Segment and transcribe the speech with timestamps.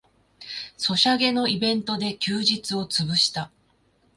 [0.77, 3.51] ソシャゲのイベントで休日をつぶした